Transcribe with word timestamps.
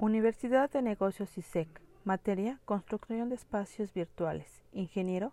Universidad 0.00 0.70
de 0.70 0.80
Negocios 0.80 1.36
ISEC. 1.36 1.68
Materia: 2.04 2.60
Construcción 2.64 3.30
de 3.30 3.34
espacios 3.34 3.92
virtuales. 3.92 4.62
Ingeniero: 4.72 5.32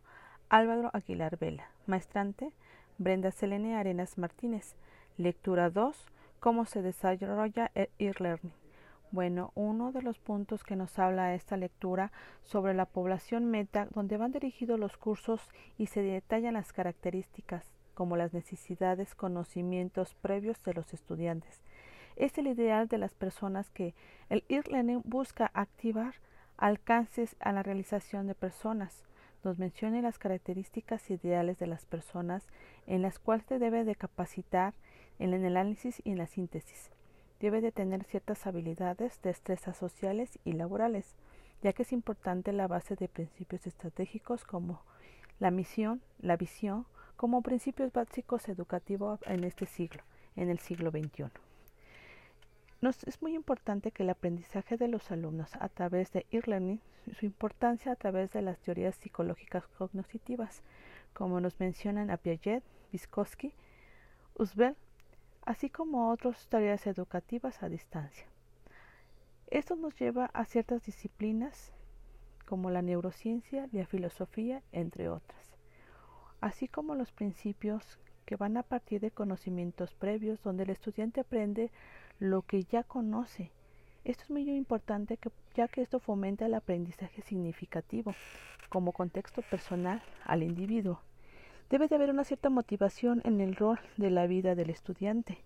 Álvaro 0.50 0.90
Aguilar 0.92 1.38
Vela. 1.38 1.70
Maestrante: 1.86 2.52
Brenda 2.98 3.30
Selene 3.30 3.76
Arenas 3.76 4.18
Martínez. 4.18 4.76
Lectura 5.18 5.70
2. 5.70 6.08
Cómo 6.40 6.66
se 6.66 6.82
desarrolla 6.82 7.70
el 7.76 7.90
e-learning. 8.00 8.54
Bueno, 9.12 9.52
uno 9.54 9.92
de 9.92 10.02
los 10.02 10.18
puntos 10.18 10.64
que 10.64 10.76
nos 10.76 10.98
habla 10.98 11.36
esta 11.36 11.58
lectura 11.58 12.12
sobre 12.42 12.74
la 12.74 12.88
población 12.88 13.46
meta, 13.46 13.88
donde 13.94 14.18
van 14.18 14.32
dirigidos 14.32 14.80
los 14.80 14.98
cursos 14.98 15.48
y 15.78 15.86
se 15.86 16.02
detallan 16.02 16.56
las 16.56 16.74
características, 16.74 17.64
como 17.94 18.18
las 18.18 18.34
necesidades, 18.34 19.14
conocimientos 19.14 20.16
previos 20.16 20.64
de 20.64 20.74
los 20.74 20.92
estudiantes 20.92 21.62
es 22.16 22.38
el 22.38 22.48
ideal 22.48 22.88
de 22.88 22.98
las 22.98 23.14
personas 23.14 23.70
que 23.70 23.94
el 24.30 24.44
e-learning 24.50 25.02
busca 25.04 25.52
activar 25.54 26.16
alcances 26.58 27.36
a 27.40 27.52
la 27.52 27.64
realización 27.64 28.28
de 28.28 28.36
personas. 28.36 29.04
Nos 29.44 29.60
menciona 29.60 30.02
las 30.02 30.18
características 30.18 31.10
ideales 31.12 31.60
de 31.60 31.68
las 31.68 31.86
personas 31.86 32.48
en 32.88 33.02
las 33.02 33.20
cuales 33.20 33.46
se 33.48 33.60
debe 33.60 33.84
de 33.84 33.96
capacitar 33.96 34.74
en 35.20 35.34
el 35.34 35.46
análisis 35.46 36.02
y 36.04 36.12
en 36.12 36.18
la 36.18 36.28
síntesis. 36.28 36.90
Debe 37.40 37.62
de 37.62 37.72
tener 37.72 38.04
ciertas 38.06 38.48
habilidades, 38.48 39.22
destrezas 39.22 39.78
sociales 39.78 40.40
y 40.46 40.54
laborales, 40.54 41.16
ya 41.62 41.74
que 41.74 41.84
es 41.84 41.92
importante 41.92 42.54
la 42.54 42.68
base 42.68 42.96
de 42.96 43.10
principios 43.10 43.68
estratégicos 43.68 44.46
como 44.46 44.82
la 45.40 45.52
misión, 45.52 46.02
la 46.20 46.38
visión, 46.38 46.86
como 47.18 47.42
principios 47.42 47.92
básicos 47.92 48.48
educativos 48.48 49.20
en 49.26 49.44
este 49.44 49.66
siglo, 49.66 50.04
en 50.36 50.50
el 50.50 50.60
siglo 50.60 50.92
XXI 50.92 51.45
es 52.90 53.22
muy 53.22 53.34
importante 53.34 53.92
que 53.92 54.04
el 54.04 54.12
aprendizaje 54.12 54.78
de 54.78 54.88
los 54.88 55.10
alumnos 55.10 55.56
a 55.60 55.70
través 55.70 56.12
de 56.12 56.28
e-learning, 56.30 56.80
su 57.18 57.26
importancia 57.26 57.92
a 57.92 57.96
través 57.96 58.32
de 58.34 58.44
las 58.44 58.60
teorías 58.60 58.96
psicológicas 58.96 59.66
cognitivas, 59.68 60.62
como 61.14 61.40
nos 61.40 61.60
mencionan 61.60 62.12
a 62.12 62.18
Piaget, 62.18 62.64
Vygotsky, 62.92 63.54
Usbel, 64.36 64.76
así 65.46 65.70
como 65.70 66.12
otras 66.12 66.48
tareas 66.48 66.86
educativas 66.86 67.64
a 67.64 67.70
distancia. 67.70 68.28
Esto 69.48 69.76
nos 69.76 69.96
lleva 69.98 70.26
a 70.34 70.46
ciertas 70.46 70.86
disciplinas 70.86 71.74
como 72.46 72.70
la 72.70 72.84
neurociencia, 72.84 73.68
la 73.72 73.88
filosofía, 73.88 74.62
entre 74.72 75.10
otras, 75.10 75.56
así 76.40 76.68
como 76.68 76.94
los 76.94 77.12
principios 77.12 77.98
que 78.26 78.36
van 78.36 78.58
a 78.58 78.64
partir 78.64 79.02
de 79.02 79.12
conocimientos 79.12 79.94
previos 79.94 80.42
donde 80.44 80.64
el 80.64 80.72
estudiante 80.72 81.22
aprende 81.22 81.72
lo 82.20 82.42
que 82.42 82.64
ya 82.64 82.84
conoce. 82.84 83.52
Esto 84.04 84.24
es 84.24 84.30
muy 84.30 84.50
importante 84.50 85.18
que, 85.18 85.30
ya 85.56 85.68
que 85.68 85.82
esto 85.82 86.00
fomenta 86.00 86.46
el 86.46 86.54
aprendizaje 86.54 87.22
significativo 87.22 88.14
como 88.70 88.92
contexto 88.92 89.42
personal 89.42 90.02
al 90.24 90.44
individuo. 90.44 91.02
Debe 91.70 91.88
de 91.88 91.96
haber 91.96 92.12
una 92.12 92.24
cierta 92.24 92.50
motivación 92.50 93.22
en 93.26 93.42
el 93.42 93.56
rol 93.56 93.80
de 93.98 94.12
la 94.12 94.28
vida 94.28 94.54
del 94.54 94.70
estudiante. 94.70 95.40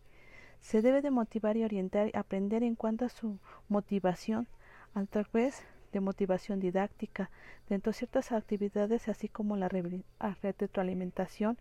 Se 0.59 0.81
debe 0.81 1.01
de 1.01 1.11
motivar 1.11 1.55
y 1.55 1.63
orientar 1.63 2.09
y 2.09 2.17
aprender 2.17 2.63
en 2.63 2.75
cuanto 2.75 3.05
a 3.05 3.09
su 3.09 3.39
motivación 3.69 4.47
a 4.93 5.05
través 5.05 5.63
de 5.93 6.01
motivación 6.01 6.59
didáctica 6.59 7.29
dentro 7.69 7.91
de 7.91 7.97
ciertas 7.97 8.31
actividades 8.31 9.07
así 9.07 9.29
como 9.29 9.55
la 9.55 9.69
retroalimentación 9.69 11.57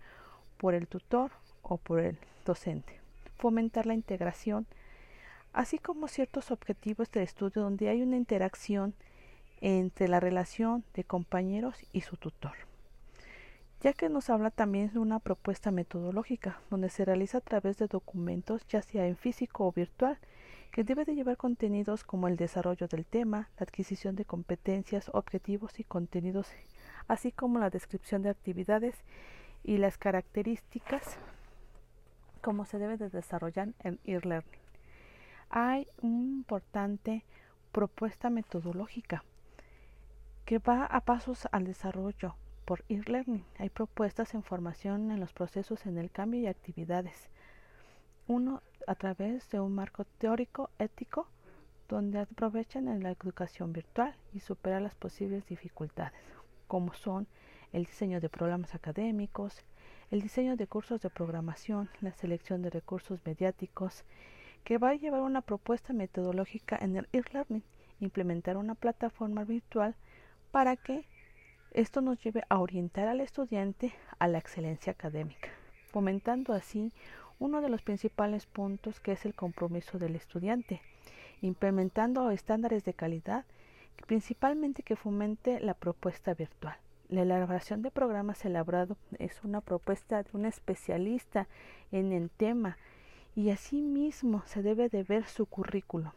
por 0.56 0.74
el 0.74 0.88
tutor 0.88 1.30
o 1.62 1.76
por 1.76 2.00
el 2.00 2.18
docente. 2.44 3.00
Fomentar 3.36 3.86
la 3.86 3.94
integración 3.94 4.66
así 5.58 5.80
como 5.80 6.06
ciertos 6.06 6.52
objetivos 6.52 7.10
de 7.10 7.24
estudio 7.24 7.62
donde 7.62 7.88
hay 7.88 8.00
una 8.00 8.16
interacción 8.16 8.94
entre 9.60 10.06
la 10.06 10.20
relación 10.20 10.84
de 10.94 11.02
compañeros 11.02 11.84
y 11.92 12.02
su 12.02 12.16
tutor, 12.16 12.52
ya 13.80 13.92
que 13.92 14.08
nos 14.08 14.30
habla 14.30 14.52
también 14.52 14.92
de 14.92 15.00
una 15.00 15.18
propuesta 15.18 15.72
metodológica 15.72 16.60
donde 16.70 16.90
se 16.90 17.04
realiza 17.04 17.38
a 17.38 17.40
través 17.40 17.76
de 17.76 17.88
documentos 17.88 18.64
ya 18.68 18.82
sea 18.82 19.08
en 19.08 19.16
físico 19.16 19.66
o 19.66 19.72
virtual 19.72 20.16
que 20.70 20.84
debe 20.84 21.04
de 21.04 21.16
llevar 21.16 21.36
contenidos 21.36 22.04
como 22.04 22.28
el 22.28 22.36
desarrollo 22.36 22.86
del 22.86 23.04
tema, 23.04 23.50
la 23.58 23.64
adquisición 23.64 24.14
de 24.14 24.24
competencias, 24.24 25.10
objetivos 25.12 25.80
y 25.80 25.82
contenidos, 25.82 26.46
así 27.08 27.32
como 27.32 27.58
la 27.58 27.68
descripción 27.68 28.22
de 28.22 28.30
actividades 28.30 28.94
y 29.64 29.78
las 29.78 29.98
características 29.98 31.18
como 32.42 32.64
se 32.64 32.78
debe 32.78 32.96
de 32.96 33.10
desarrollar 33.10 33.70
en 33.82 33.98
e-learning 34.04 34.67
hay 35.50 35.88
una 36.02 36.22
importante 36.22 37.24
propuesta 37.72 38.30
metodológica 38.30 39.24
que 40.44 40.58
va 40.58 40.84
a 40.86 41.00
pasos 41.02 41.46
al 41.52 41.64
desarrollo 41.64 42.34
por 42.64 42.84
e-learning. 42.88 43.44
Hay 43.58 43.70
propuestas 43.70 44.34
en 44.34 44.42
formación 44.42 45.10
en 45.10 45.20
los 45.20 45.32
procesos 45.32 45.86
en 45.86 45.98
el 45.98 46.10
cambio 46.10 46.40
y 46.40 46.46
actividades. 46.46 47.30
Uno 48.26 48.62
a 48.86 48.94
través 48.94 49.48
de 49.50 49.60
un 49.60 49.74
marco 49.74 50.04
teórico 50.04 50.70
ético 50.78 51.28
donde 51.88 52.20
aprovechan 52.20 52.88
en 52.88 53.02
la 53.02 53.10
educación 53.10 53.72
virtual 53.72 54.14
y 54.34 54.40
superan 54.40 54.84
las 54.84 54.94
posibles 54.94 55.46
dificultades, 55.46 56.20
como 56.66 56.92
son 56.92 57.26
el 57.72 57.84
diseño 57.84 58.20
de 58.20 58.28
programas 58.28 58.74
académicos, 58.74 59.64
el 60.10 60.20
diseño 60.20 60.56
de 60.56 60.66
cursos 60.66 61.00
de 61.00 61.10
programación, 61.10 61.88
la 62.00 62.12
selección 62.12 62.62
de 62.62 62.70
recursos 62.70 63.20
mediáticos, 63.24 64.04
que 64.64 64.78
va 64.78 64.90
a 64.90 64.94
llevar 64.94 65.22
una 65.22 65.40
propuesta 65.40 65.92
metodológica 65.92 66.78
en 66.80 66.96
el 66.96 67.08
e-learning, 67.12 67.62
implementar 68.00 68.56
una 68.56 68.74
plataforma 68.74 69.44
virtual 69.44 69.94
para 70.50 70.76
que 70.76 71.06
esto 71.72 72.00
nos 72.00 72.22
lleve 72.22 72.44
a 72.48 72.58
orientar 72.58 73.08
al 73.08 73.20
estudiante 73.20 73.92
a 74.18 74.28
la 74.28 74.38
excelencia 74.38 74.92
académica, 74.92 75.50
fomentando 75.90 76.52
así 76.52 76.92
uno 77.38 77.60
de 77.60 77.68
los 77.68 77.82
principales 77.82 78.46
puntos 78.46 79.00
que 79.00 79.12
es 79.12 79.24
el 79.24 79.34
compromiso 79.34 79.98
del 79.98 80.16
estudiante, 80.16 80.80
implementando 81.40 82.30
estándares 82.30 82.84
de 82.84 82.94
calidad, 82.94 83.44
principalmente 84.06 84.82
que 84.82 84.96
fomente 84.96 85.60
la 85.60 85.74
propuesta 85.74 86.34
virtual. 86.34 86.76
La 87.08 87.22
elaboración 87.22 87.80
de 87.82 87.90
programas 87.90 88.44
elaborados 88.44 88.98
es 89.18 89.42
una 89.42 89.60
propuesta 89.60 90.22
de 90.22 90.28
un 90.34 90.44
especialista 90.44 91.48
en 91.90 92.12
el 92.12 92.28
tema 92.30 92.76
y 93.38 93.50
asimismo 93.50 94.42
se 94.46 94.64
debe 94.64 94.88
de 94.88 95.04
ver 95.04 95.24
su 95.28 95.46
currículo, 95.46 96.12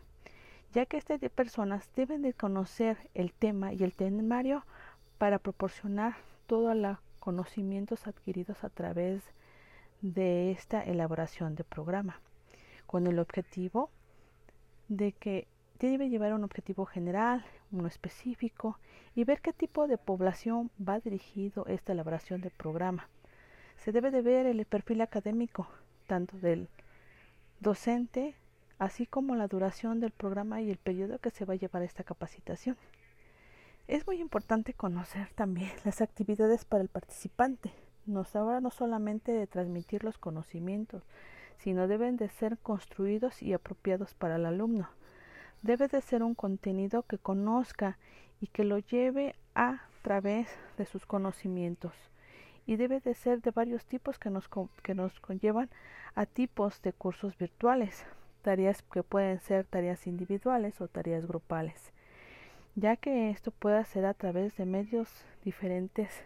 ya 0.74 0.88
que 0.88 0.98
estas 0.98 1.20
personas 1.30 1.88
deben 1.96 2.24
de 2.24 2.34
conocer 2.34 2.98
el 3.14 3.32
tema 3.32 3.74
y 3.74 3.84
el 3.84 3.94
temario 3.94 4.66
para 5.20 5.38
proporcionar 5.38 6.16
todos 6.48 6.76
los 6.76 6.98
conocimientos 7.20 8.08
adquiridos 8.08 8.64
a 8.64 8.70
través 8.70 9.22
de 10.02 10.50
esta 10.50 10.81
elaboración 10.81 11.54
de 11.54 11.64
programa, 11.64 12.20
con 12.88 13.06
el 13.06 13.20
objetivo 13.20 13.92
de 14.88 15.12
que 15.12 15.48
debe 15.78 16.10
llevar 16.10 16.34
un 16.34 16.44
objetivo 16.44 16.88
general, 16.88 17.46
uno 17.72 17.88
específico, 17.88 18.80
y 19.14 19.26
ver 19.26 19.42
qué 19.42 19.54
tipo 19.54 19.88
de 19.88 20.00
población 20.00 20.72
va 20.81 21.00
dirigido 21.00 21.68
esta 21.68 21.92
elaboración 21.92 22.42
de 22.42 22.50
programa. 22.50 23.10
Se 23.78 23.92
debe 23.92 24.10
de 24.10 24.24
ver 24.24 24.48
el 24.48 24.66
perfil 24.66 25.02
académico, 25.02 25.68
tanto 26.08 26.36
del 26.40 26.68
docente, 27.62 28.36
así 28.80 29.06
como 29.06 29.36
la 29.36 29.48
duración 29.48 30.00
del 30.00 30.12
programa 30.12 30.62
y 30.62 30.72
el 30.72 30.78
periodo 30.78 31.20
que 31.20 31.30
se 31.30 31.46
va 31.46 31.54
a 31.54 31.58
llevar 31.58 31.84
esta 31.84 32.04
capacitación. 32.04 32.76
Es 33.88 34.08
muy 34.08 34.20
importante 34.20 34.74
conocer 34.74 35.30
también 35.36 35.72
las 35.86 36.02
actividades 36.02 36.66
para 36.66 36.82
el 36.82 36.90
participante. 36.90 37.72
Nos 38.08 38.36
habla 38.36 38.62
no 38.62 38.72
solamente 38.72 39.32
de 39.32 39.46
transmitir 39.46 40.04
los 40.04 40.18
conocimientos, 40.18 41.04
sino 41.60 41.88
deben 41.88 42.18
de 42.18 42.30
ser 42.30 42.58
construidos 42.58 43.44
y 43.44 43.54
apropiados 43.54 44.16
para 44.16 44.38
el 44.38 44.46
alumno. 44.46 44.90
Debe 45.62 45.88
de 45.88 46.02
ser 46.02 46.24
un 46.24 46.34
contenido 46.34 47.04
que 47.04 47.19
conozca 47.19 48.00
y 48.40 48.48
que 48.48 48.64
lo 48.64 48.80
lleve 48.80 49.36
a 49.54 49.84
través 50.02 50.48
de 50.78 50.88
sus 50.88 51.06
conocimientos 51.06 51.94
y 52.71 52.77
debe 52.77 53.01
de 53.01 53.15
ser 53.15 53.41
de 53.41 53.51
varios 53.51 53.83
tipos 53.83 54.18
que 54.18 54.29
nos, 54.29 54.50
que 54.81 54.95
nos 54.95 55.19
conllevan 55.19 55.69
a 56.15 56.25
tipos 56.25 56.81
de 56.81 56.94
cursos 56.94 57.38
virtuales, 57.38 58.06
tareas 58.44 58.81
que 58.81 59.03
pueden 59.03 59.41
ser 59.41 59.65
tareas 59.65 60.07
individuales 60.07 60.79
o 60.79 60.88
tareas 60.88 61.27
grupales, 61.27 61.91
ya 62.75 62.95
que 62.95 63.29
esto 63.29 63.51
puede 63.51 63.75
hacer 63.75 64.06
a 64.06 64.13
través 64.13 64.56
de 64.56 64.65
medios 64.65 65.09
diferentes, 65.44 66.23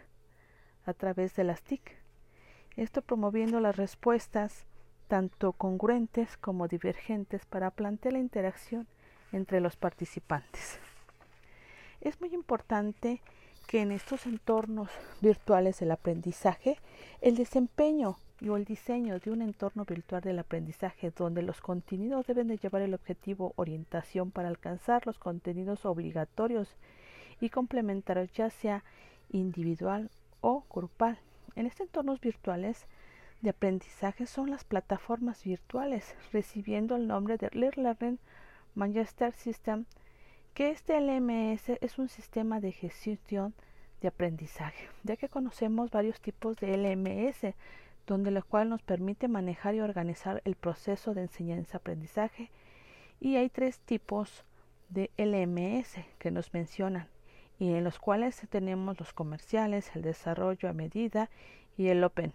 a 0.85 0.93
través 0.93 1.35
de 1.35 1.45
las 1.45 1.63
TIC. 1.63 1.97
Esto 2.77 3.01
promoviendo 3.01 3.59
las 3.59 3.75
respuestas 3.75 4.67
tanto 5.07 5.51
congruentes 5.51 6.37
como 6.37 6.67
divergentes 6.67 7.43
para 7.47 7.71
plantear 7.71 8.13
la 8.13 8.19
interacción 8.19 8.85
entre 9.31 9.61
los 9.61 9.77
participantes. 9.77 10.77
Es 12.01 12.21
muy 12.21 12.35
importante 12.35 13.23
que 13.67 13.81
en 13.81 13.91
estos 13.91 14.25
entornos 14.25 14.89
virtuales 15.21 15.79
del 15.79 15.91
aprendizaje 15.91 16.77
el 17.21 17.35
desempeño 17.35 18.17
y 18.41 18.49
o 18.49 18.57
el 18.57 18.65
diseño 18.65 19.19
de 19.19 19.31
un 19.31 19.41
entorno 19.41 19.85
virtual 19.85 20.21
del 20.21 20.39
aprendizaje 20.39 21.11
donde 21.11 21.41
los 21.41 21.61
contenidos 21.61 22.27
deben 22.27 22.47
de 22.47 22.57
llevar 22.57 22.81
el 22.81 22.93
objetivo 22.93 23.53
orientación 23.55 24.31
para 24.31 24.49
alcanzar 24.49 25.05
los 25.07 25.17
contenidos 25.17 25.85
obligatorios 25.85 26.69
y 27.39 27.49
complementarios 27.49 28.31
ya 28.33 28.49
sea 28.49 28.83
individual 29.31 30.11
o 30.41 30.63
grupal. 30.73 31.17
En 31.55 31.65
estos 31.65 31.87
entornos 31.87 32.19
virtuales 32.19 32.85
de 33.41 33.51
aprendizaje 33.51 34.25
son 34.25 34.49
las 34.49 34.63
plataformas 34.63 35.43
virtuales, 35.43 36.15
recibiendo 36.33 36.95
el 36.95 37.07
nombre 37.07 37.37
de 37.37 37.49
Learning 37.53 38.19
Manchester 38.73 39.33
System, 39.33 39.85
que 40.55 40.69
este 40.69 40.99
LMS 41.01 41.67
es 41.81 41.99
un 41.99 42.07
sistema 42.07 42.61
de 42.61 42.71
gestión 42.71 43.53
de 43.99 44.07
aprendizaje, 44.07 44.87
ya 45.03 45.17
que 45.17 45.27
conocemos 45.27 45.91
varios 45.91 46.21
tipos 46.21 46.55
de 46.55 46.77
LMS, 46.77 47.53
donde 48.07 48.31
lo 48.31 48.41
cual 48.41 48.69
nos 48.69 48.81
permite 48.81 49.27
manejar 49.27 49.75
y 49.75 49.81
organizar 49.81 50.41
el 50.45 50.55
proceso 50.55 51.13
de 51.13 51.23
enseñanza-aprendizaje, 51.23 52.51
y 53.19 53.35
hay 53.35 53.49
tres 53.49 53.79
tipos 53.79 54.45
de 54.87 55.11
LMS 55.17 55.97
que 56.19 56.31
nos 56.31 56.53
mencionan, 56.53 57.09
y 57.59 57.73
en 57.73 57.83
los 57.83 57.99
cuales 57.99 58.41
tenemos 58.49 58.97
los 58.97 59.11
comerciales, 59.11 59.93
el 59.93 60.03
desarrollo 60.03 60.69
a 60.69 60.73
medida 60.73 61.29
y 61.77 61.89
el 61.89 62.01
open 62.01 62.31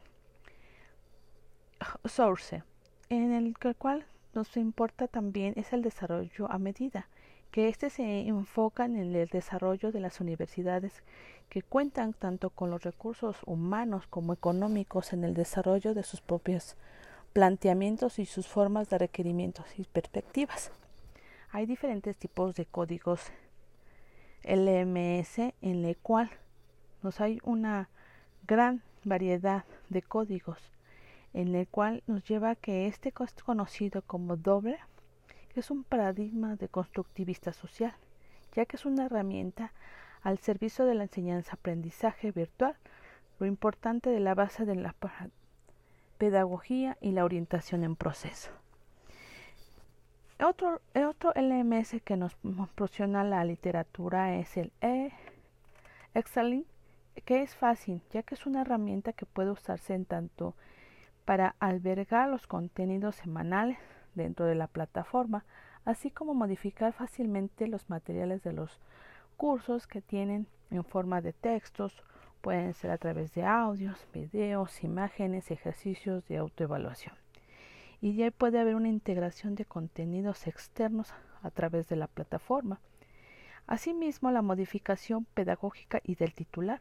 source, 2.05 2.65
en 3.09 3.33
el 3.33 3.57
cual 3.79 4.05
nos 4.35 4.55
importa 4.59 5.09
también 5.09 5.55
es 5.57 5.73
el 5.73 5.81
desarrollo 5.81 6.53
a 6.53 6.59
medida, 6.59 7.09
que 7.51 7.69
éste 7.69 7.91
se 7.91 8.29
enfoca 8.29 8.85
en 8.85 8.97
el 8.97 9.29
desarrollo 9.29 9.93
de 9.93 10.01
las 10.01 10.21
universidades 10.21 11.03
que 11.49 11.63
cuentan 11.63 12.13
tanto 12.13 12.51
con 12.51 12.71
los 12.71 12.83
recursos 12.83 13.37
humanos 13.45 14.07
como 14.09 14.33
económicos 14.33 15.13
en 15.13 15.25
el 15.25 15.35
desarrollo 15.35 15.95
de 15.95 16.05
sus 16.05 16.21
propios 16.21 16.77
planteamientos 17.33 18.19
y 18.19 18.27
sus 18.27 18.47
formas 18.47 18.89
de 18.89 18.99
requerimientos 18.99 19.67
y 19.79 19.85
perspectivas. 19.85 20.71
Hay 21.51 21.67
diferentes 21.67 22.17
tipos 22.17 22.55
de 22.55 22.67
códigos 22.67 23.21
LMS 24.45 25.39
en 25.61 25.85
el 25.85 25.97
cual 25.97 26.31
nos 27.03 27.21
hay 27.21 27.41
una 27.43 27.89
gran 28.47 28.83
variedad 29.05 29.65
de 29.89 30.03
códigos 30.03 30.59
en 31.33 31.55
el 31.55 31.69
cual 31.69 32.03
nos 32.07 32.25
lleva 32.25 32.51
a 32.51 32.57
que 32.57 32.87
este 32.87 33.13
es 33.17 33.43
conocido 33.43 34.03
como 34.03 34.37
doble, 34.37 34.79
que 35.53 35.61
es 35.61 35.71
un 35.71 35.85
paradigma 35.85 36.57
de 36.57 36.69
constructivista 36.69 37.53
social, 37.53 37.95
ya 38.55 38.67
que 38.67 38.77
es 38.77 38.85
una 38.85 39.07
herramienta 39.07 39.73
al 40.23 40.39
servicio 40.39 40.85
de 40.85 40.95
la 40.95 41.05
enseñanza-aprendizaje 41.05 42.31
virtual, 42.31 42.77
lo 43.39 43.47
importante 43.47 44.11
de 44.11 44.21
la 44.21 44.35
base 44.35 44.65
de 44.65 44.75
la 44.75 44.95
pedagogía 46.19 46.97
y 47.01 47.13
la 47.13 47.25
orientación 47.25 47.85
en 47.85 47.97
proceso. 47.97 48.51
Otro, 50.43 50.81
otro 50.95 51.33
LMS 51.35 52.01
que 52.03 52.17
nos 52.17 52.35
proporciona 52.37 53.25
la 53.25 53.45
literatura 53.45 54.37
es 54.37 54.57
el 54.57 54.73
e 54.81 55.13
que 57.25 57.43
es 57.43 57.55
fácil, 57.55 58.03
ya 58.11 58.23
que 58.23 58.35
es 58.35 58.47
una 58.47 58.63
herramienta 58.63 59.13
que 59.13 59.27
puede 59.27 59.51
usarse 59.51 59.95
en 59.95 60.05
tanto 60.05 60.55
para 61.25 61.55
albergar 61.61 62.29
los 62.29 62.47
contenidos 62.47 63.17
semanales 63.17 63.79
dentro 64.15 64.47
de 64.47 64.55
la 64.55 64.67
plataforma, 64.67 65.45
así 65.85 66.11
como 66.11 66.35
modificar 66.35 66.93
fácilmente 66.93 67.67
los 67.67 67.89
materiales 67.89 68.43
de 68.43 68.53
los 68.53 68.81
cursos 69.37 69.87
que 69.87 70.01
tienen 70.01 70.47
en 70.71 70.85
forma 70.85 71.21
de 71.21 71.33
textos, 71.33 72.03
pueden 72.41 72.75
ser 72.75 72.91
a 72.91 72.99
través 72.99 73.35
de 73.35 73.45
audios, 73.45 74.07
videos, 74.13 74.83
imágenes, 74.83 75.51
ejercicios 75.51 76.27
de 76.29 76.39
autoevaluación. 76.39 77.15
Y 78.01 78.15
ya 78.15 78.31
puede 78.31 78.59
haber 78.59 78.77
una 78.77 78.89
integración 78.89 79.55
de 79.55 79.67
contenidos 79.67 80.47
externos 80.47 81.13
a 81.43 81.51
través 81.51 81.89
de 81.89 81.97
la 81.97 82.07
plataforma. 82.07 82.81
Asimismo, 83.67 84.31
la 84.31 84.43
modificación 84.43 85.27
pedagógica 85.35 86.01
y 86.03 86.15
del 86.15 86.35
titular, 86.35 86.81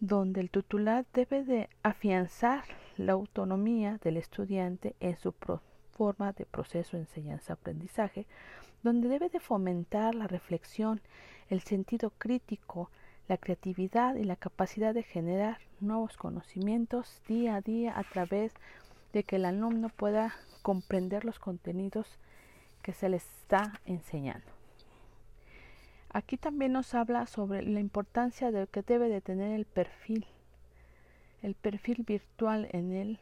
donde 0.00 0.40
el 0.40 0.50
titular 0.50 1.06
debe 1.12 1.44
de 1.44 1.68
afianzar 1.82 2.64
la 2.96 3.12
autonomía 3.12 3.98
del 4.02 4.16
estudiante 4.16 4.96
en 5.00 5.16
su 5.16 5.32
forma 6.02 6.32
de 6.32 6.46
proceso 6.46 6.96
enseñanza-aprendizaje, 6.96 8.26
donde 8.82 9.06
debe 9.06 9.28
de 9.28 9.38
fomentar 9.38 10.16
la 10.16 10.26
reflexión, 10.26 11.00
el 11.48 11.60
sentido 11.60 12.10
crítico, 12.18 12.90
la 13.28 13.36
creatividad 13.36 14.16
y 14.16 14.24
la 14.24 14.34
capacidad 14.34 14.94
de 14.94 15.04
generar 15.04 15.58
nuevos 15.78 16.16
conocimientos 16.16 17.22
día 17.28 17.54
a 17.54 17.60
día 17.60 17.96
a 17.96 18.02
través 18.02 18.52
de 19.12 19.22
que 19.22 19.36
el 19.36 19.44
alumno 19.44 19.90
pueda 19.90 20.34
comprender 20.62 21.24
los 21.24 21.38
contenidos 21.38 22.18
que 22.82 22.92
se 22.92 23.08
les 23.08 23.24
está 23.38 23.80
enseñando. 23.84 24.50
Aquí 26.12 26.36
también 26.36 26.72
nos 26.72 26.94
habla 26.94 27.26
sobre 27.26 27.62
la 27.62 27.78
importancia 27.78 28.50
de 28.50 28.66
que 28.66 28.82
debe 28.82 29.08
de 29.08 29.20
tener 29.20 29.52
el 29.52 29.66
perfil, 29.66 30.26
el 31.42 31.54
perfil 31.54 32.02
virtual 32.04 32.68
en 32.72 32.92
el 32.92 33.20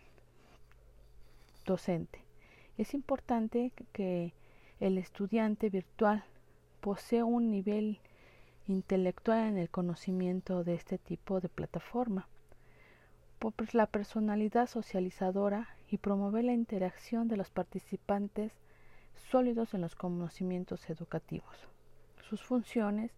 docente. 1.67 2.30
Es 2.81 2.95
importante 2.95 3.73
que 3.93 4.33
el 4.81 4.97
estudiante 4.97 5.69
virtual 5.69 6.25
posea 6.81 7.27
un 7.27 7.51
nivel 7.51 8.01
intelectual 8.67 9.49
en 9.49 9.59
el 9.59 9.69
conocimiento 9.69 10.65
de 10.65 10.77
este 10.77 10.97
tipo 10.97 11.41
de 11.41 11.51
plataforma, 11.51 12.27
por 13.39 13.53
la 13.75 13.87
personalidad 13.87 14.67
socializadora 14.67 15.69
y 15.91 15.99
promover 15.99 16.45
la 16.45 16.55
interacción 16.55 17.29
de 17.29 17.37
los 17.37 17.51
participantes 17.51 18.55
sólidos 19.15 19.75
en 19.75 19.83
los 19.83 19.95
conocimientos 19.95 20.89
educativos 20.89 21.69
sus 22.31 22.43
funciones, 22.45 23.11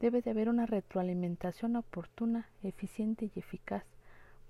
debe 0.00 0.22
de 0.22 0.32
haber 0.32 0.48
una 0.48 0.66
retroalimentación 0.66 1.76
oportuna, 1.76 2.48
eficiente 2.64 3.30
y 3.32 3.38
eficaz 3.38 3.84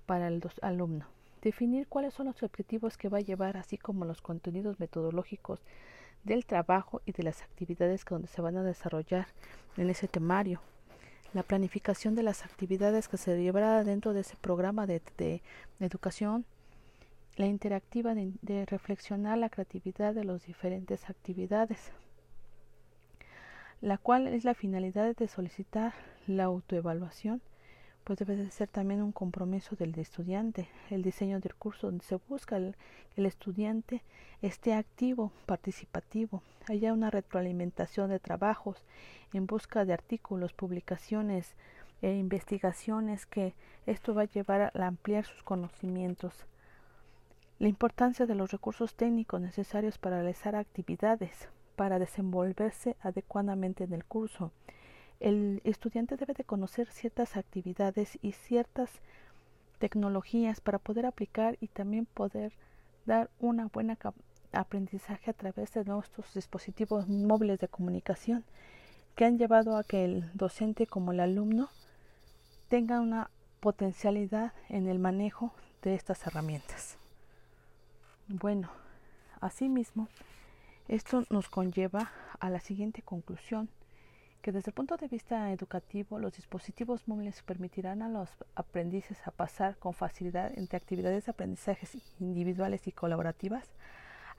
para 0.07 0.27
el 0.27 0.41
alumno. 0.61 1.05
Definir 1.41 1.87
cuáles 1.87 2.13
son 2.13 2.27
los 2.27 2.43
objetivos 2.43 2.97
que 2.97 3.09
va 3.09 3.17
a 3.17 3.21
llevar, 3.21 3.57
así 3.57 3.77
como 3.77 4.05
los 4.05 4.21
contenidos 4.21 4.79
metodológicos 4.79 5.59
del 6.23 6.45
trabajo 6.45 7.01
y 7.05 7.13
de 7.13 7.23
las 7.23 7.41
actividades 7.41 8.05
que 8.05 8.13
donde 8.13 8.27
se 8.27 8.41
van 8.41 8.57
a 8.57 8.63
desarrollar 8.63 9.27
en 9.77 9.89
ese 9.89 10.07
temario. 10.07 10.61
La 11.33 11.43
planificación 11.43 12.13
de 12.13 12.23
las 12.23 12.43
actividades 12.45 13.07
que 13.07 13.17
se 13.17 13.41
llevará 13.41 13.83
dentro 13.83 14.13
de 14.13 14.21
ese 14.21 14.35
programa 14.35 14.85
de, 14.85 15.41
educación. 15.79 16.45
La 17.37 17.47
interactiva 17.47 18.13
de 18.13 18.65
reflexionar 18.65 19.37
la 19.37 19.49
creatividad 19.49 20.13
de 20.13 20.25
las 20.25 20.45
diferentes 20.45 21.09
actividades 21.09 21.91
la 23.81 23.97
cual 23.97 24.27
es 24.27 24.45
la 24.45 24.53
finalidad 24.53 25.15
de 25.15 25.27
solicitar 25.27 25.93
la 26.27 26.43
autoevaluación, 26.45 27.41
pues 28.03 28.19
debe 28.19 28.35
de 28.35 28.49
ser 28.51 28.67
también 28.67 29.01
un 29.01 29.11
compromiso 29.11 29.75
del 29.75 29.97
estudiante, 29.99 30.69
el 30.89 31.03
diseño 31.03 31.39
del 31.39 31.55
curso 31.55 31.87
donde 31.87 32.03
se 32.03 32.19
busca 32.27 32.57
que 32.57 32.73
el 33.15 33.25
estudiante 33.25 34.01
esté 34.41 34.73
activo, 34.73 35.31
participativo, 35.45 36.41
haya 36.67 36.93
una 36.93 37.11
retroalimentación 37.11 38.09
de 38.09 38.19
trabajos 38.19 38.83
en 39.33 39.45
busca 39.45 39.85
de 39.85 39.93
artículos, 39.93 40.53
publicaciones 40.53 41.55
e 42.01 42.15
investigaciones 42.15 43.25
que 43.25 43.53
esto 43.85 44.13
va 44.13 44.23
a 44.23 44.25
llevar 44.25 44.71
a 44.73 44.87
ampliar 44.87 45.25
sus 45.25 45.43
conocimientos. 45.43 46.45
La 47.59 47.67
importancia 47.67 48.25
de 48.25 48.33
los 48.33 48.51
recursos 48.51 48.95
técnicos 48.95 49.39
necesarios 49.39 49.99
para 49.99 50.17
realizar 50.17 50.55
actividades, 50.55 51.49
para 51.75 51.99
desenvolverse 51.99 52.95
adecuadamente 53.01 53.83
en 53.83 53.93
el 53.93 54.03
curso. 54.03 54.51
El 55.21 55.61
estudiante 55.65 56.17
debe 56.17 56.33
de 56.33 56.43
conocer 56.43 56.89
ciertas 56.89 57.37
actividades 57.37 58.17
y 58.23 58.31
ciertas 58.31 58.89
tecnologías 59.77 60.61
para 60.61 60.79
poder 60.79 61.05
aplicar 61.05 61.57
y 61.61 61.67
también 61.67 62.07
poder 62.07 62.53
dar 63.05 63.29
una 63.39 63.67
buena 63.67 63.99
aprendizaje 64.51 65.29
a 65.29 65.33
través 65.33 65.71
de 65.73 65.85
nuestros 65.85 66.33
dispositivos 66.33 67.07
móviles 67.07 67.59
de 67.59 67.67
comunicación 67.67 68.43
que 69.15 69.25
han 69.25 69.37
llevado 69.37 69.77
a 69.77 69.83
que 69.83 70.05
el 70.05 70.31
docente 70.33 70.87
como 70.87 71.11
el 71.11 71.19
alumno 71.19 71.69
tenga 72.67 72.99
una 72.99 73.29
potencialidad 73.59 74.53
en 74.69 74.87
el 74.87 74.97
manejo 74.97 75.53
de 75.83 75.93
estas 75.93 76.25
herramientas. 76.25 76.97
Bueno, 78.27 78.71
asimismo, 79.39 80.07
esto 80.87 81.25
nos 81.29 81.47
conlleva 81.47 82.11
a 82.39 82.49
la 82.49 82.59
siguiente 82.59 83.03
conclusión, 83.03 83.69
que 84.41 84.51
desde 84.51 84.71
el 84.71 84.73
punto 84.73 84.97
de 84.97 85.07
vista 85.07 85.51
educativo 85.51 86.17
los 86.17 86.33
dispositivos 86.33 87.07
móviles 87.07 87.43
permitirán 87.43 88.01
a 88.01 88.09
los 88.09 88.29
aprendices 88.55 89.17
a 89.25 89.31
pasar 89.31 89.77
con 89.77 89.93
facilidad 89.93 90.51
entre 90.57 90.77
actividades 90.77 91.25
de 91.25 91.31
aprendizaje 91.31 91.87
individuales 92.19 92.87
y 92.87 92.91
colaborativas, 92.91 93.69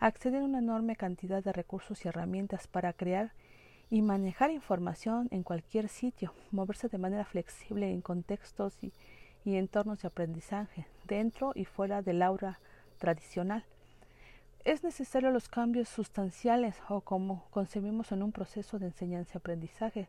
a 0.00 0.06
acceder 0.06 0.42
a 0.42 0.44
una 0.44 0.58
enorme 0.58 0.96
cantidad 0.96 1.42
de 1.42 1.52
recursos 1.52 2.04
y 2.04 2.08
herramientas 2.08 2.66
para 2.66 2.92
crear 2.92 3.32
y 3.90 4.02
manejar 4.02 4.50
información 4.50 5.28
en 5.30 5.42
cualquier 5.42 5.88
sitio, 5.88 6.34
moverse 6.50 6.88
de 6.88 6.98
manera 6.98 7.24
flexible 7.24 7.92
en 7.92 8.00
contextos 8.00 8.82
y, 8.82 8.92
y 9.44 9.56
entornos 9.56 10.02
de 10.02 10.08
aprendizaje, 10.08 10.86
dentro 11.06 11.52
y 11.54 11.64
fuera 11.64 12.02
del 12.02 12.22
aula 12.22 12.58
tradicional. 12.98 13.64
Es 14.64 14.84
necesario 14.84 15.32
los 15.32 15.48
cambios 15.48 15.88
sustanciales 15.88 16.76
o 16.88 17.00
como 17.00 17.44
concebimos 17.50 18.12
en 18.12 18.22
un 18.22 18.30
proceso 18.30 18.78
de 18.78 18.86
enseñanza-aprendizaje, 18.86 20.08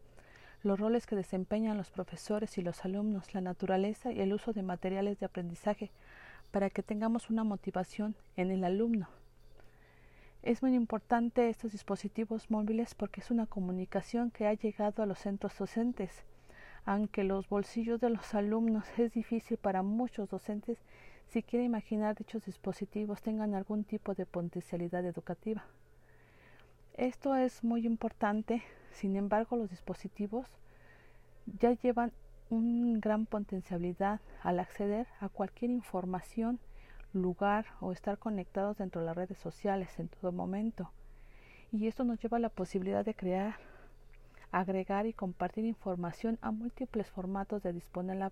los 0.62 0.80
roles 0.80 1.08
que 1.08 1.16
desempeñan 1.16 1.76
los 1.76 1.90
profesores 1.90 2.60
y 2.60 2.62
los 2.62 2.86
alumnos, 2.86 3.34
la 3.34 3.42
naturaleza 3.42 4.12
y 4.12 4.22
el 4.22 4.32
uso 4.32 4.54
de 4.54 4.62
materiales 4.62 5.20
de 5.20 5.26
aprendizaje 5.26 5.90
para 6.52 6.70
que 6.70 6.84
tengamos 6.84 7.32
una 7.32 7.44
motivación 7.44 8.16
en 8.36 8.52
el 8.52 8.64
alumno. 8.64 9.08
Es 10.44 10.62
muy 10.62 10.76
importante 10.76 11.50
estos 11.50 11.72
dispositivos 11.72 12.52
móviles 12.52 12.94
porque 12.94 13.22
es 13.22 13.32
una 13.32 13.48
comunicación 13.48 14.30
que 14.30 14.46
ha 14.46 14.54
llegado 14.54 15.02
a 15.02 15.08
los 15.08 15.18
centros 15.18 15.58
docentes. 15.58 16.26
Aunque 16.86 17.24
los 17.24 17.50
bolsillos 17.50 18.00
de 18.00 18.12
los 18.12 18.36
alumnos 18.36 18.86
es 19.00 19.14
difícil 19.14 19.58
para 19.58 19.82
muchos 19.82 20.30
docentes, 20.30 20.78
si 21.34 21.42
quiere 21.42 21.66
imaginar 21.66 22.16
dichos 22.16 22.46
dispositivos 22.46 23.24
tengan 23.24 23.56
algún 23.56 23.86
tipo 23.86 24.14
de 24.14 24.28
potencialidad 24.28 25.04
educativa. 25.04 25.64
Esto 26.94 27.36
es 27.36 27.64
muy 27.64 27.88
importante, 27.88 28.62
sin 28.92 29.16
embargo 29.16 29.58
los 29.58 29.72
dispositivos 29.72 30.46
ya 31.60 31.72
llevan 31.72 32.12
una 32.52 33.00
gran 33.00 33.26
potencialidad 33.26 34.22
al 34.44 34.60
acceder 34.60 35.08
a 35.20 35.28
cualquier 35.28 35.72
información 35.72 36.60
lugar 37.14 37.66
o 37.82 37.92
estar 37.92 38.20
conectados 38.20 38.78
dentro 38.78 39.02
de 39.02 39.08
las 39.08 39.18
redes 39.18 39.40
sociales 39.40 39.90
en 39.98 40.10
todo 40.10 40.32
momento. 40.32 40.92
Y 41.72 41.88
esto 41.88 42.04
nos 42.04 42.22
lleva 42.22 42.38
a 42.38 42.42
la 42.42 42.50
posibilidad 42.50 43.04
de 43.04 43.16
crear, 43.16 43.56
agregar 44.52 45.08
y 45.08 45.14
compartir 45.14 45.66
información 45.66 46.38
a 46.42 46.52
múltiples 46.52 47.10
formatos 47.10 47.64
de 47.64 47.74
disponer 47.74 48.18
la 48.18 48.32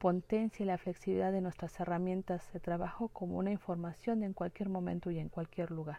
potencia 0.00 0.64
y 0.64 0.66
la 0.66 0.78
flexibilidad 0.78 1.30
de 1.30 1.42
nuestras 1.42 1.78
herramientas 1.78 2.50
de 2.54 2.58
trabajo 2.58 3.08
como 3.08 3.36
una 3.36 3.52
información 3.52 4.24
en 4.24 4.32
cualquier 4.32 4.70
momento 4.70 5.10
y 5.10 5.18
en 5.18 5.28
cualquier 5.28 5.70
lugar. 5.70 5.98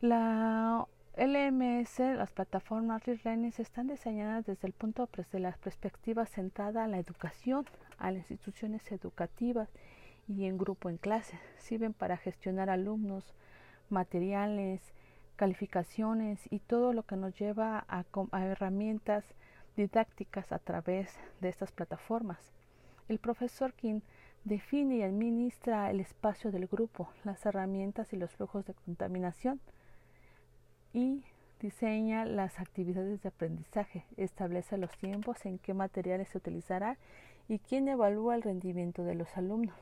La 0.00 0.86
LMS, 1.16 1.98
las 1.98 2.30
plataformas 2.30 3.06
Learning 3.06 3.52
están 3.58 3.88
diseñadas 3.88 4.46
desde 4.46 4.68
el 4.68 4.72
punto 4.72 5.08
de 5.32 5.40
la 5.40 5.50
perspectiva 5.52 6.24
centrada 6.24 6.84
a 6.84 6.88
la 6.88 6.98
educación, 6.98 7.66
a 7.98 8.12
las 8.12 8.30
instituciones 8.30 8.90
educativas 8.92 9.68
y 10.28 10.46
en 10.46 10.58
grupo 10.58 10.90
en 10.90 10.98
clase. 10.98 11.38
Sirven 11.58 11.92
para 11.92 12.16
gestionar 12.16 12.70
alumnos, 12.70 13.34
materiales, 13.90 14.94
calificaciones 15.34 16.40
y 16.50 16.60
todo 16.60 16.92
lo 16.92 17.02
que 17.02 17.16
nos 17.16 17.36
lleva 17.36 17.84
a, 17.88 18.04
herramientas 18.44 19.24
didácticas 19.76 20.52
a 20.52 20.58
través 20.58 21.18
de 21.40 21.48
estas 21.48 21.72
plataformas. 21.72 22.52
El 23.08 23.18
profesor 23.18 23.72
King 23.72 24.00
define 24.44 24.96
y 24.96 25.02
administra 25.02 25.90
el 25.90 26.00
espacio 26.00 26.50
del 26.50 26.66
grupo, 26.66 27.08
las 27.24 27.44
herramientas 27.46 28.12
y 28.12 28.16
los 28.16 28.30
flujos 28.32 28.66
de 28.66 28.74
contaminación 28.74 29.60
y 30.92 31.24
diseña 31.60 32.24
las 32.24 32.58
actividades 32.58 33.22
de 33.22 33.28
aprendizaje, 33.28 34.04
establece 34.16 34.76
los 34.76 34.90
tiempos 34.98 35.46
en 35.46 35.58
qué 35.58 35.74
materiales 35.74 36.28
se 36.28 36.38
utilizará 36.38 36.98
y 37.48 37.60
quién 37.60 37.88
evalúa 37.88 38.34
el 38.34 38.42
rendimiento 38.42 39.04
de 39.04 39.14
los 39.14 39.36
alumnos. 39.36 39.76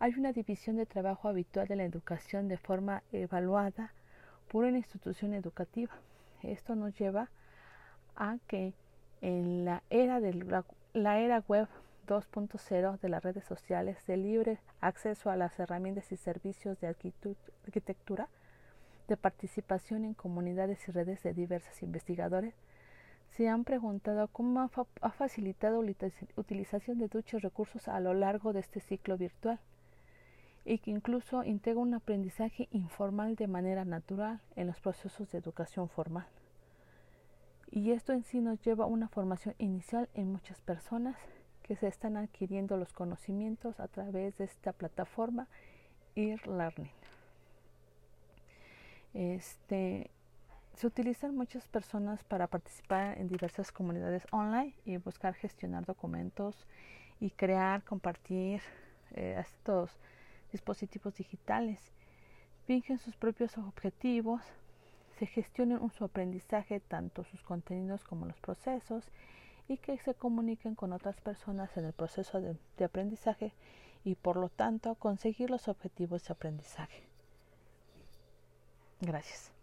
Hay 0.00 0.14
una 0.14 0.32
división 0.32 0.76
de 0.76 0.86
trabajo 0.86 1.28
habitual 1.28 1.66
de 1.66 1.76
la 1.76 1.84
educación 1.84 2.48
de 2.48 2.56
forma 2.56 3.02
evaluada 3.12 3.92
por 4.48 4.64
una 4.64 4.78
institución 4.78 5.34
educativa. 5.34 5.92
Esto 6.42 6.74
nos 6.74 6.96
lleva 6.98 7.28
a 8.16 8.38
que 8.46 8.72
en 9.20 9.64
la 9.64 9.82
era, 9.90 10.20
de 10.20 10.34
la, 10.94 11.20
era 11.20 11.42
web 11.48 11.68
2.0 12.06 13.00
de 13.00 13.08
las 13.08 13.22
redes 13.22 13.44
sociales 13.44 13.98
de 14.06 14.16
libre 14.16 14.58
acceso 14.80 15.30
a 15.30 15.36
las 15.36 15.58
herramientas 15.58 16.10
y 16.12 16.16
servicios 16.16 16.80
de 16.80 16.88
arquitectura, 16.88 18.28
de 19.08 19.16
participación 19.16 20.04
en 20.04 20.14
comunidades 20.14 20.86
y 20.88 20.92
redes 20.92 21.22
de 21.22 21.34
diversos 21.34 21.82
investigadores, 21.82 22.54
se 23.36 23.48
han 23.48 23.64
preguntado 23.64 24.28
cómo 24.28 24.60
ha, 25.00 25.10
facilitado 25.10 25.82
la 25.82 25.94
utilización 26.36 26.98
de 26.98 27.08
dichos 27.08 27.42
recursos 27.42 27.88
a 27.88 28.00
lo 28.00 28.14
largo 28.14 28.52
de 28.52 28.60
este 28.60 28.80
ciclo 28.80 29.16
virtual 29.16 29.60
y 30.64 30.78
que 30.78 30.90
incluso 30.90 31.44
integra 31.44 31.80
un 31.80 31.94
aprendizaje 31.94 32.68
informal 32.72 33.36
de 33.36 33.46
manera 33.46 33.84
natural 33.84 34.40
en 34.56 34.66
los 34.66 34.80
procesos 34.80 35.30
de 35.30 35.38
educación 35.38 35.88
formal. 35.88 36.26
Y 37.70 37.92
esto 37.92 38.12
en 38.12 38.24
sí 38.24 38.40
nos 38.40 38.60
lleva 38.64 38.84
a 38.84 38.88
una 38.88 39.08
formación 39.08 39.54
inicial 39.58 40.08
en 40.14 40.32
muchas 40.32 40.60
personas 40.60 41.16
que 41.62 41.76
se 41.76 41.86
están 41.86 42.16
adquiriendo 42.16 42.76
los 42.78 42.92
conocimientos 42.92 43.78
a 43.78 43.88
través 43.88 44.38
de 44.38 44.44
esta 44.44 44.72
plataforma 44.72 45.48
e-learning. 46.16 46.90
Este, 49.12 50.10
se 50.74 50.86
utilizan 50.86 51.34
muchas 51.34 51.68
personas 51.68 52.24
para 52.24 52.46
participar 52.46 53.18
en 53.18 53.28
diversas 53.28 53.70
comunidades 53.70 54.26
online 54.30 54.74
y 54.84 54.96
buscar 54.96 55.34
gestionar 55.34 55.84
documentos 55.84 56.66
y 57.20 57.30
crear, 57.30 57.82
compartir 57.84 58.62
eh, 59.10 59.36
estos 59.38 59.90
dispositivos 60.52 61.16
digitales, 61.16 61.80
fingen 62.66 62.98
sus 62.98 63.16
propios 63.16 63.58
objetivos, 63.58 64.40
se 65.18 65.26
gestionen 65.26 65.80
su 65.90 66.04
aprendizaje, 66.04 66.80
tanto 66.80 67.24
sus 67.24 67.42
contenidos 67.42 68.04
como 68.04 68.26
los 68.26 68.38
procesos, 68.40 69.04
y 69.68 69.76
que 69.76 69.98
se 69.98 70.14
comuniquen 70.14 70.74
con 70.74 70.92
otras 70.92 71.20
personas 71.20 71.76
en 71.76 71.84
el 71.84 71.92
proceso 71.92 72.40
de, 72.40 72.84
aprendizaje 72.84 73.52
y 74.04 74.14
por 74.14 74.36
lo 74.36 74.48
tanto 74.48 74.94
conseguir 74.94 75.50
los 75.50 75.68
objetivos 75.68 76.24
de 76.24 76.32
aprendizaje. 76.32 77.02
Gracias. 79.00 79.57